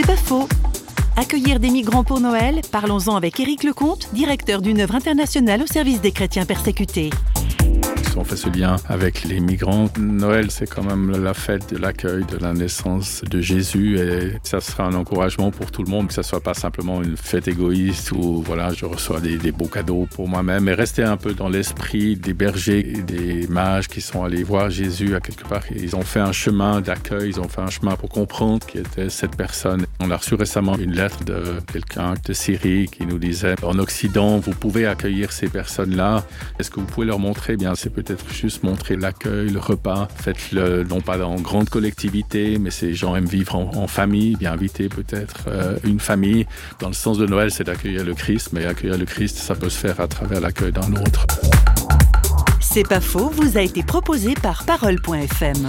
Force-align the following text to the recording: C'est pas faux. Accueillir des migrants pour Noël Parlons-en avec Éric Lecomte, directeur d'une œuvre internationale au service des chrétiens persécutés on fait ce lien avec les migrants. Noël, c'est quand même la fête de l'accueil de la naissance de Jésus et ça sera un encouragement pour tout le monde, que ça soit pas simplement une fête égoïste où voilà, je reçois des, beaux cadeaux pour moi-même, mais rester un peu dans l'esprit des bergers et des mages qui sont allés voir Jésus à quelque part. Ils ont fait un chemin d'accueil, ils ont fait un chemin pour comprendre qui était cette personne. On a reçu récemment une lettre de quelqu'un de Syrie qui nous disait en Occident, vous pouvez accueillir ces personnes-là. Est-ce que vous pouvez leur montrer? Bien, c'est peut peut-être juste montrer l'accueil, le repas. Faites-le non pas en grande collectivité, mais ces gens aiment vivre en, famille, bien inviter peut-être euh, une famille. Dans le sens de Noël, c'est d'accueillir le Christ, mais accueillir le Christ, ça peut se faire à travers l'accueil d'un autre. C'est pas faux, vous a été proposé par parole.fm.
C'est 0.00 0.06
pas 0.06 0.16
faux. 0.16 0.48
Accueillir 1.16 1.58
des 1.58 1.70
migrants 1.70 2.04
pour 2.04 2.20
Noël 2.20 2.60
Parlons-en 2.70 3.16
avec 3.16 3.40
Éric 3.40 3.64
Lecomte, 3.64 4.08
directeur 4.12 4.62
d'une 4.62 4.80
œuvre 4.80 4.94
internationale 4.94 5.60
au 5.60 5.66
service 5.66 6.00
des 6.00 6.12
chrétiens 6.12 6.46
persécutés 6.46 7.10
on 8.18 8.24
fait 8.24 8.36
ce 8.36 8.48
lien 8.48 8.76
avec 8.88 9.24
les 9.24 9.40
migrants. 9.40 9.88
Noël, 9.98 10.50
c'est 10.50 10.68
quand 10.68 10.82
même 10.82 11.22
la 11.22 11.34
fête 11.34 11.72
de 11.72 11.78
l'accueil 11.78 12.24
de 12.24 12.36
la 12.36 12.52
naissance 12.52 13.22
de 13.30 13.40
Jésus 13.40 13.98
et 13.98 14.32
ça 14.42 14.60
sera 14.60 14.84
un 14.84 14.94
encouragement 14.94 15.50
pour 15.50 15.70
tout 15.70 15.82
le 15.84 15.90
monde, 15.90 16.08
que 16.08 16.14
ça 16.14 16.22
soit 16.22 16.40
pas 16.40 16.54
simplement 16.54 17.02
une 17.02 17.16
fête 17.16 17.48
égoïste 17.48 18.12
où 18.12 18.42
voilà, 18.42 18.72
je 18.72 18.84
reçois 18.84 19.20
des, 19.20 19.52
beaux 19.52 19.66
cadeaux 19.66 20.06
pour 20.14 20.28
moi-même, 20.28 20.64
mais 20.64 20.74
rester 20.74 21.02
un 21.02 21.16
peu 21.16 21.32
dans 21.32 21.48
l'esprit 21.48 22.16
des 22.16 22.34
bergers 22.34 22.80
et 22.80 23.02
des 23.02 23.46
mages 23.48 23.88
qui 23.88 24.00
sont 24.00 24.24
allés 24.24 24.42
voir 24.42 24.70
Jésus 24.70 25.14
à 25.14 25.20
quelque 25.20 25.46
part. 25.46 25.62
Ils 25.74 25.94
ont 25.94 26.02
fait 26.02 26.20
un 26.20 26.32
chemin 26.32 26.80
d'accueil, 26.80 27.30
ils 27.30 27.40
ont 27.40 27.48
fait 27.48 27.62
un 27.62 27.70
chemin 27.70 27.94
pour 27.96 28.08
comprendre 28.08 28.66
qui 28.66 28.78
était 28.78 29.10
cette 29.10 29.36
personne. 29.36 29.86
On 30.00 30.10
a 30.10 30.16
reçu 30.16 30.34
récemment 30.34 30.76
une 30.76 30.92
lettre 30.92 31.24
de 31.24 31.42
quelqu'un 31.72 32.14
de 32.24 32.32
Syrie 32.32 32.88
qui 32.90 33.06
nous 33.06 33.18
disait 33.18 33.54
en 33.62 33.78
Occident, 33.78 34.38
vous 34.38 34.52
pouvez 34.52 34.86
accueillir 34.86 35.32
ces 35.32 35.48
personnes-là. 35.48 36.24
Est-ce 36.58 36.70
que 36.70 36.80
vous 36.80 36.86
pouvez 36.86 37.06
leur 37.06 37.18
montrer? 37.18 37.56
Bien, 37.56 37.74
c'est 37.74 37.90
peut 37.90 38.07
peut-être 38.08 38.32
juste 38.32 38.62
montrer 38.62 38.96
l'accueil, 38.96 39.50
le 39.50 39.58
repas. 39.58 40.08
Faites-le 40.16 40.84
non 40.84 41.00
pas 41.00 41.22
en 41.24 41.36
grande 41.36 41.68
collectivité, 41.68 42.58
mais 42.58 42.70
ces 42.70 42.94
gens 42.94 43.14
aiment 43.14 43.26
vivre 43.26 43.54
en, 43.54 43.86
famille, 43.86 44.36
bien 44.36 44.52
inviter 44.52 44.88
peut-être 44.88 45.44
euh, 45.48 45.78
une 45.84 46.00
famille. 46.00 46.46
Dans 46.80 46.88
le 46.88 46.94
sens 46.94 47.18
de 47.18 47.26
Noël, 47.26 47.50
c'est 47.50 47.64
d'accueillir 47.64 48.04
le 48.04 48.14
Christ, 48.14 48.50
mais 48.52 48.64
accueillir 48.64 48.98
le 48.98 49.04
Christ, 49.04 49.36
ça 49.36 49.54
peut 49.54 49.68
se 49.68 49.78
faire 49.78 50.00
à 50.00 50.08
travers 50.08 50.40
l'accueil 50.40 50.72
d'un 50.72 50.92
autre. 50.92 51.26
C'est 52.60 52.86
pas 52.86 53.00
faux, 53.00 53.30
vous 53.30 53.58
a 53.58 53.62
été 53.62 53.82
proposé 53.82 54.34
par 54.34 54.64
parole.fm. 54.64 55.66